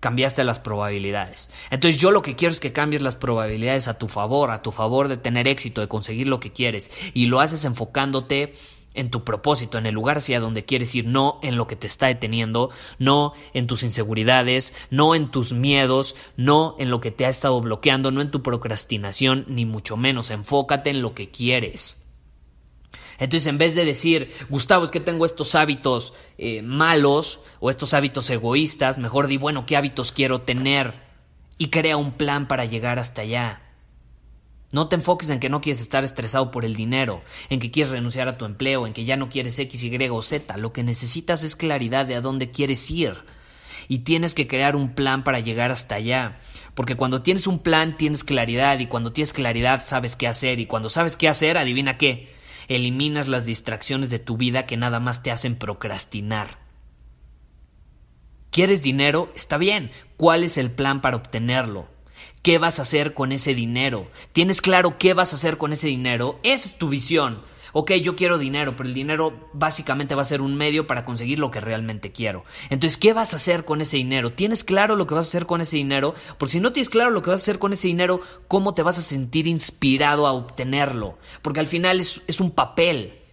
cambiaste 0.00 0.44
las 0.44 0.58
probabilidades. 0.58 1.48
Entonces 1.70 1.98
yo 2.00 2.10
lo 2.10 2.20
que 2.20 2.36
quiero 2.36 2.52
es 2.52 2.60
que 2.60 2.74
cambies 2.74 3.00
las 3.00 3.14
probabilidades 3.14 3.88
a 3.88 3.98
tu 3.98 4.08
favor, 4.08 4.50
a 4.50 4.60
tu 4.60 4.70
favor 4.70 5.08
de 5.08 5.16
tener 5.16 5.48
éxito, 5.48 5.80
de 5.80 5.88
conseguir 5.88 6.26
lo 6.26 6.40
que 6.40 6.52
quieres. 6.52 6.90
Y 7.14 7.26
lo 7.26 7.40
haces 7.40 7.64
enfocándote 7.64 8.54
en 8.94 9.10
tu 9.10 9.24
propósito, 9.24 9.76
en 9.76 9.86
el 9.86 9.94
lugar 9.94 10.18
hacia 10.18 10.40
donde 10.40 10.64
quieres 10.64 10.94
ir, 10.94 11.06
no 11.06 11.38
en 11.42 11.56
lo 11.56 11.66
que 11.66 11.76
te 11.76 11.86
está 11.86 12.06
deteniendo, 12.06 12.70
no 12.98 13.32
en 13.52 13.66
tus 13.66 13.82
inseguridades, 13.82 14.72
no 14.90 15.14
en 15.14 15.30
tus 15.30 15.52
miedos, 15.52 16.14
no 16.36 16.76
en 16.78 16.90
lo 16.90 17.00
que 17.00 17.10
te 17.10 17.26
ha 17.26 17.28
estado 17.28 17.60
bloqueando, 17.60 18.10
no 18.10 18.20
en 18.20 18.30
tu 18.30 18.42
procrastinación, 18.42 19.44
ni 19.48 19.66
mucho 19.66 19.96
menos. 19.96 20.30
Enfócate 20.30 20.90
en 20.90 21.02
lo 21.02 21.14
que 21.14 21.30
quieres. 21.30 21.98
Entonces, 23.18 23.46
en 23.46 23.58
vez 23.58 23.74
de 23.74 23.84
decir, 23.84 24.32
Gustavo, 24.48 24.84
es 24.84 24.90
que 24.90 25.00
tengo 25.00 25.24
estos 25.24 25.54
hábitos 25.54 26.14
eh, 26.38 26.62
malos 26.62 27.40
o 27.60 27.70
estos 27.70 27.94
hábitos 27.94 28.28
egoístas, 28.30 28.98
mejor 28.98 29.26
di, 29.26 29.36
bueno, 29.36 29.66
¿qué 29.66 29.76
hábitos 29.76 30.12
quiero 30.12 30.42
tener? 30.42 30.94
Y 31.58 31.68
crea 31.68 31.96
un 31.96 32.12
plan 32.12 32.48
para 32.48 32.64
llegar 32.64 32.98
hasta 32.98 33.22
allá. 33.22 33.63
No 34.74 34.88
te 34.88 34.96
enfoques 34.96 35.30
en 35.30 35.38
que 35.38 35.48
no 35.48 35.60
quieres 35.60 35.80
estar 35.80 36.02
estresado 36.02 36.50
por 36.50 36.64
el 36.64 36.74
dinero, 36.74 37.22
en 37.48 37.60
que 37.60 37.70
quieres 37.70 37.92
renunciar 37.92 38.26
a 38.26 38.36
tu 38.36 38.44
empleo, 38.44 38.88
en 38.88 38.92
que 38.92 39.04
ya 39.04 39.16
no 39.16 39.28
quieres 39.28 39.56
X, 39.56 39.84
Y 39.84 40.08
o 40.08 40.20
Z. 40.20 40.56
Lo 40.56 40.72
que 40.72 40.82
necesitas 40.82 41.44
es 41.44 41.54
claridad 41.54 42.06
de 42.06 42.16
a 42.16 42.20
dónde 42.20 42.50
quieres 42.50 42.90
ir. 42.90 43.22
y 43.86 43.98
tienes 43.98 44.34
que 44.34 44.48
crear 44.48 44.74
un 44.74 44.96
plan 44.96 45.22
para 45.22 45.38
llegar 45.38 45.70
hasta 45.70 45.94
allá. 45.94 46.40
Porque 46.74 46.96
cuando 46.96 47.22
tienes 47.22 47.46
un 47.46 47.60
plan 47.60 47.94
tienes 47.94 48.24
claridad 48.24 48.80
y 48.80 48.88
cuando 48.88 49.12
tienes 49.12 49.32
claridad 49.32 49.84
sabes 49.84 50.16
qué 50.16 50.26
hacer 50.26 50.58
y 50.58 50.66
cuando 50.66 50.88
sabes 50.88 51.16
qué 51.16 51.28
hacer, 51.28 51.56
adivina 51.56 51.96
qué, 51.96 52.34
eliminas 52.66 53.28
las 53.28 53.46
distracciones 53.46 54.10
de 54.10 54.18
tu 54.18 54.36
vida 54.36 54.66
que 54.66 54.76
nada 54.76 54.98
más 54.98 55.22
te 55.22 55.30
hacen 55.30 55.54
procrastinar. 55.54 56.58
¿Quieres 58.50 58.82
dinero? 58.82 59.30
Está 59.36 59.56
bien. 59.56 59.92
¿Cuál 60.16 60.42
es 60.42 60.58
el 60.58 60.72
plan 60.72 61.00
para 61.00 61.16
obtenerlo? 61.16 61.93
¿Qué 62.42 62.58
vas 62.58 62.78
a 62.78 62.82
hacer 62.82 63.14
con 63.14 63.32
ese 63.32 63.54
dinero? 63.54 64.08
¿Tienes 64.32 64.60
claro 64.60 64.98
qué 64.98 65.14
vas 65.14 65.32
a 65.32 65.36
hacer 65.36 65.58
con 65.58 65.72
ese 65.72 65.88
dinero? 65.88 66.38
Esa 66.42 66.68
es 66.68 66.78
tu 66.78 66.88
visión 66.88 67.42
ok, 67.74 67.92
yo 67.94 68.16
quiero 68.16 68.38
dinero, 68.38 68.74
pero 68.76 68.88
el 68.88 68.94
dinero 68.94 69.50
básicamente 69.52 70.14
va 70.14 70.22
a 70.22 70.26
ser 70.26 70.40
un 70.40 70.56
medio 70.56 70.86
para 70.86 71.04
conseguir 71.04 71.40
lo 71.40 71.50
que 71.50 71.60
realmente 71.60 72.12
quiero. 72.12 72.44
Entonces, 72.70 72.96
¿qué 72.96 73.12
vas 73.12 73.34
a 73.34 73.36
hacer 73.36 73.64
con 73.64 73.80
ese 73.80 73.98
dinero? 73.98 74.32
¿Tienes 74.32 74.64
claro 74.64 74.96
lo 74.96 75.06
que 75.06 75.14
vas 75.14 75.26
a 75.26 75.28
hacer 75.28 75.44
con 75.44 75.60
ese 75.60 75.76
dinero? 75.76 76.14
Porque 76.38 76.52
si 76.52 76.60
no 76.60 76.72
tienes 76.72 76.88
claro 76.88 77.10
lo 77.10 77.20
que 77.22 77.30
vas 77.30 77.40
a 77.40 77.44
hacer 77.44 77.58
con 77.58 77.72
ese 77.72 77.88
dinero, 77.88 78.20
¿cómo 78.48 78.74
te 78.74 78.82
vas 78.82 78.98
a 78.98 79.02
sentir 79.02 79.46
inspirado 79.48 80.26
a 80.26 80.32
obtenerlo? 80.32 81.18
Porque 81.42 81.60
al 81.60 81.66
final 81.66 82.00
es, 82.00 82.22
es 82.28 82.40
un 82.40 82.52
papel. 82.52 83.23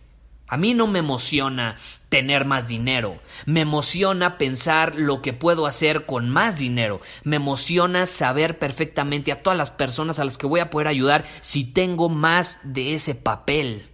A 0.52 0.58
mí 0.58 0.74
no 0.74 0.86
me 0.86 1.00
emociona 1.00 1.78
tener 2.10 2.44
más 2.44 2.68
dinero, 2.68 3.22
me 3.46 3.62
emociona 3.62 4.38
pensar 4.38 4.96
lo 4.96 5.22
que 5.22 5.32
puedo 5.32 5.66
hacer 5.66 6.06
con 6.06 6.30
más 6.30 6.58
dinero, 6.58 7.00
me 7.24 7.38
emociona 7.38 8.06
saber 8.06 8.60
perfectamente 8.60 9.32
a 9.32 9.42
todas 9.42 9.58
las 9.58 9.72
personas 9.72 10.20
a 10.20 10.26
las 10.26 10.38
que 10.38 10.48
voy 10.48 10.60
a 10.60 10.70
poder 10.70 10.90
ayudar 10.90 11.24
si 11.40 11.64
tengo 11.64 12.10
más 12.10 12.60
de 12.64 12.94
ese 12.94 13.16
papel. 13.16 13.88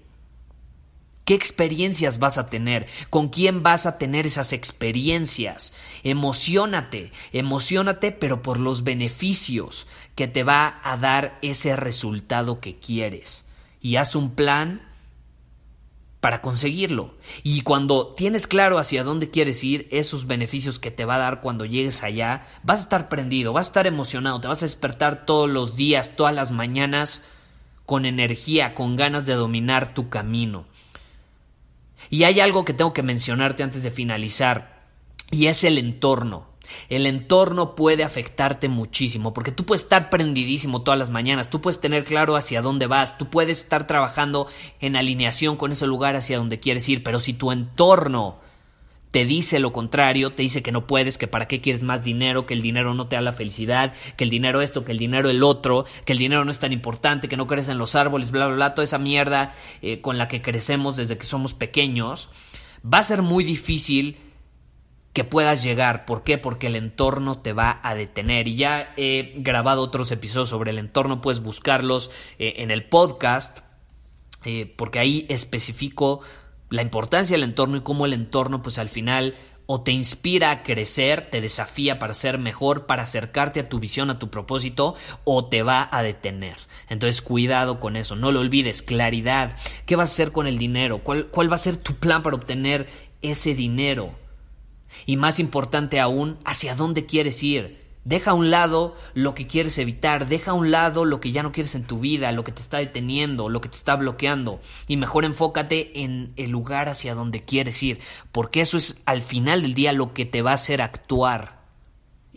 ¿Qué 1.25 1.35
experiencias 1.35 2.17
vas 2.17 2.39
a 2.39 2.49
tener? 2.49 2.87
¿Con 3.11 3.29
quién 3.29 3.61
vas 3.61 3.85
a 3.85 3.99
tener 3.99 4.25
esas 4.25 4.51
experiencias? 4.51 5.73
Emocionate, 6.01 7.11
emocionate, 7.33 8.11
pero 8.11 8.41
por 8.41 8.59
los 8.59 8.83
beneficios 8.83 9.85
que 10.15 10.27
te 10.27 10.41
va 10.41 10.81
a 10.83 10.97
dar 10.97 11.37
ese 11.43 11.75
resultado 11.75 12.61
que 12.61 12.79
quieres. 12.79 13.45
Y 13.79 13.97
haz 13.97 14.15
un 14.15 14.33
plan 14.33 14.87
para 16.21 16.41
conseguirlo. 16.41 17.15
Y 17.43 17.62
cuando 17.62 18.07
tienes 18.15 18.47
claro 18.47 18.79
hacia 18.79 19.03
dónde 19.03 19.29
quieres 19.29 19.63
ir, 19.63 19.88
esos 19.91 20.27
beneficios 20.27 20.79
que 20.79 20.91
te 20.91 21.05
va 21.05 21.15
a 21.15 21.19
dar 21.19 21.41
cuando 21.41 21.65
llegues 21.65 22.03
allá, 22.03 22.47
vas 22.63 22.79
a 22.79 22.83
estar 22.83 23.09
prendido, 23.09 23.53
vas 23.53 23.67
a 23.67 23.69
estar 23.69 23.88
emocionado, 23.88 24.41
te 24.41 24.47
vas 24.47 24.62
a 24.63 24.65
despertar 24.65 25.25
todos 25.25 25.50
los 25.50 25.75
días, 25.75 26.15
todas 26.15 26.33
las 26.33 26.51
mañanas, 26.51 27.21
con 27.86 28.05
energía, 28.05 28.74
con 28.74 28.95
ganas 28.95 29.25
de 29.25 29.33
dominar 29.33 29.93
tu 29.93 30.09
camino. 30.09 30.65
Y 32.09 32.24
hay 32.24 32.39
algo 32.39 32.65
que 32.65 32.74
tengo 32.74 32.93
que 32.93 33.03
mencionarte 33.03 33.63
antes 33.63 33.83
de 33.83 33.91
finalizar, 33.91 34.83
y 35.31 35.47
es 35.47 35.63
el 35.63 35.77
entorno. 35.77 36.47
El 36.89 37.05
entorno 37.05 37.75
puede 37.75 38.03
afectarte 38.03 38.69
muchísimo, 38.69 39.33
porque 39.33 39.51
tú 39.51 39.65
puedes 39.65 39.83
estar 39.83 40.09
prendidísimo 40.09 40.81
todas 40.81 41.00
las 41.00 41.09
mañanas, 41.09 41.50
tú 41.50 41.62
puedes 41.62 41.79
tener 41.79 42.03
claro 42.03 42.36
hacia 42.36 42.62
dónde 42.62 42.88
vas, 42.88 43.17
tú 43.17 43.29
puedes 43.29 43.59
estar 43.59 43.88
trabajando 43.88 44.47
en 44.79 44.95
alineación 44.95 45.57
con 45.57 45.71
ese 45.71 45.88
lugar 45.88 46.15
hacia 46.15 46.38
donde 46.38 46.59
quieres 46.59 46.88
ir, 46.89 47.03
pero 47.03 47.19
si 47.19 47.33
tu 47.33 47.51
entorno 47.51 48.39
te 49.12 49.25
dice 49.25 49.59
lo 49.59 49.71
contrario, 49.71 50.33
te 50.33 50.43
dice 50.43 50.62
que 50.62 50.71
no 50.71 50.86
puedes, 50.86 51.17
que 51.17 51.27
para 51.27 51.47
qué 51.47 51.62
quieres 51.62 51.83
más 51.83 52.03
dinero, 52.03 52.45
que 52.45 52.53
el 52.53 52.62
dinero 52.62 52.93
no 52.93 53.07
te 53.07 53.15
da 53.15 53.21
la 53.21 53.33
felicidad, 53.33 53.93
que 54.15 54.24
el 54.24 54.29
dinero 54.29 54.62
esto, 54.62 54.83
que 54.83 54.91
el 54.91 54.97
dinero 54.97 55.29
el 55.29 55.43
otro, 55.43 55.86
que 56.05 56.13
el 56.13 56.19
dinero 56.19 56.43
no 56.43 56.51
es 56.51 56.59
tan 56.59 56.74
importante, 56.74 57.29
que 57.29 57.38
no 57.38 57.47
crees 57.47 57.69
en 57.69 57.77
los 57.77 57.95
árboles, 57.95 58.31
bla, 58.31 58.47
bla, 58.47 58.55
bla, 58.55 58.75
toda 58.75 58.83
esa 58.83 58.97
mierda 58.97 59.53
eh, 59.81 60.01
con 60.01 60.17
la 60.17 60.27
que 60.27 60.41
crecemos 60.41 60.97
desde 60.97 61.17
que 61.17 61.25
somos 61.25 61.53
pequeños, 61.53 62.29
va 62.86 63.00
a 63.00 63.03
ser 63.03 63.21
muy 63.21 63.43
difícil 63.43 64.17
que 65.17 65.24
puedas 65.24 65.63
llegar. 65.63 66.05
¿Por 66.05 66.24
qué? 66.24 66.38
Porque 66.38 66.67
el 66.67 66.75
entorno 66.75 67.39
te 67.39 67.51
va 67.51 67.79
a 67.81 67.95
detener. 67.95 68.47
Y 68.47 68.55
ya 68.55 68.93
he 68.97 69.33
grabado 69.38 69.81
otros 69.81 70.12
episodios 70.12 70.50
sobre 70.50 70.69
el 70.69 70.77
entorno, 70.77 71.21
puedes 71.21 71.41
buscarlos 71.41 72.12
eh, 72.38 72.53
en 72.57 72.69
el 72.69 72.86
podcast, 72.86 73.62
eh, 74.45 74.71
porque 74.77 75.00
ahí 75.00 75.25
especifico 75.27 76.21
la 76.69 76.83
importancia 76.83 77.33
del 77.33 77.45
entorno 77.45 77.77
y 77.77 77.81
cómo 77.81 78.05
el 78.05 78.13
entorno 78.13 78.62
pues 78.62 78.77
al 78.77 78.89
final 78.89 79.33
o 79.65 79.81
te 79.81 79.91
inspira 79.91 80.51
a 80.51 80.62
crecer, 80.62 81.31
te 81.31 81.41
desafía 81.41 81.97
para 81.97 82.13
ser 82.13 82.38
mejor, 82.38 82.86
para 82.86 83.01
acercarte 83.01 83.62
a 83.62 83.69
tu 83.69 83.79
visión, 83.79 84.12
a 84.12 84.19
tu 84.19 84.29
propósito, 84.29 84.93
o 85.24 85.47
te 85.47 85.63
va 85.63 85.89
a 85.91 86.03
detener. 86.03 86.57
Entonces 86.89 87.24
cuidado 87.24 87.79
con 87.79 87.95
eso, 87.95 88.15
no 88.15 88.31
lo 88.31 88.42
olvides, 88.42 88.83
claridad. 88.83 89.57
¿Qué 89.87 89.96
vas 89.96 90.11
a 90.11 90.13
hacer 90.13 90.31
con 90.31 90.46
el 90.46 90.59
dinero? 90.59 91.00
¿Cuál, 91.00 91.25
cuál 91.25 91.50
va 91.50 91.55
a 91.55 91.57
ser 91.57 91.77
tu 91.77 91.96
plan 91.96 92.22
para 92.22 92.35
obtener 92.35 92.85
ese 93.24 93.55
dinero? 93.55 94.26
Y 95.05 95.18
más 95.18 95.40
importante 95.40 96.00
aún, 96.00 96.38
¿hacia 96.46 96.75
dónde 96.75 97.05
quieres 97.05 97.44
ir? 97.44 97.88
Deja 98.07 98.31
a 98.31 98.36
un 98.36 98.50
lado 98.51 98.96
lo 99.14 99.36
que 99.36 99.48
quieres 99.48 99.77
evitar, 99.79 100.29
deja 100.29 100.51
a 100.51 100.53
un 100.53 100.72
lado 100.72 101.03
lo 101.03 101.20
que 101.20 101.33
ya 101.33 101.44
no 101.44 101.51
quieres 101.51 101.75
en 101.75 101.83
tu 101.83 102.00
vida, 102.00 102.31
lo 102.31 102.46
que 102.46 102.53
te 102.53 102.62
está 102.62 102.77
deteniendo, 102.77 103.50
lo 103.50 103.60
que 103.60 103.68
te 103.68 103.75
está 103.75 103.98
bloqueando 103.98 104.62
y 104.88 104.96
mejor 104.96 105.25
enfócate 105.25 106.03
en 106.03 106.31
el 106.38 106.51
lugar 106.51 106.88
hacia 106.88 107.16
donde 107.16 107.44
quieres 107.44 107.83
ir, 107.83 108.00
porque 108.31 108.62
eso 108.62 108.77
es 108.77 109.01
al 109.05 109.22
final 109.22 109.62
del 109.62 109.74
día 109.74 109.92
lo 109.92 110.14
que 110.14 110.25
te 110.25 110.42
va 110.42 110.51
a 110.51 110.53
hacer 110.53 110.81
actuar 110.81 111.56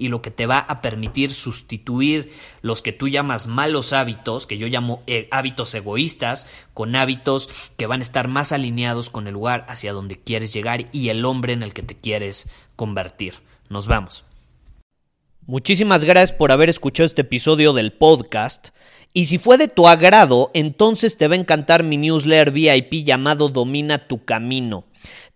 y 0.00 0.08
lo 0.08 0.22
que 0.22 0.30
te 0.30 0.46
va 0.46 0.58
a 0.58 0.80
permitir 0.80 1.30
sustituir 1.30 2.32
los 2.62 2.80
que 2.80 2.92
tú 2.92 3.06
llamas 3.06 3.46
malos 3.46 3.92
hábitos, 3.92 4.46
que 4.46 4.56
yo 4.56 4.66
llamo 4.66 5.02
eh, 5.06 5.28
hábitos 5.30 5.74
egoístas, 5.74 6.46
con 6.72 6.96
hábitos 6.96 7.50
que 7.76 7.86
van 7.86 8.00
a 8.00 8.02
estar 8.02 8.26
más 8.26 8.50
alineados 8.50 9.10
con 9.10 9.26
el 9.26 9.34
lugar 9.34 9.66
hacia 9.68 9.92
donde 9.92 10.18
quieres 10.18 10.54
llegar 10.54 10.86
y 10.90 11.10
el 11.10 11.26
hombre 11.26 11.52
en 11.52 11.62
el 11.62 11.74
que 11.74 11.82
te 11.82 11.94
quieres 11.94 12.48
convertir. 12.76 13.34
Nos 13.68 13.86
vamos. 13.86 14.24
Muchísimas 15.46 16.04
gracias 16.04 16.32
por 16.32 16.50
haber 16.50 16.70
escuchado 16.70 17.04
este 17.04 17.22
episodio 17.22 17.74
del 17.74 17.92
podcast. 17.92 18.70
Y 19.12 19.26
si 19.26 19.36
fue 19.36 19.58
de 19.58 19.68
tu 19.68 19.86
agrado, 19.86 20.50
entonces 20.54 21.18
te 21.18 21.28
va 21.28 21.34
a 21.34 21.38
encantar 21.38 21.82
mi 21.82 21.98
newsletter 21.98 22.52
VIP 22.52 23.04
llamado 23.04 23.50
Domina 23.50 24.06
tu 24.06 24.24
Camino. 24.24 24.84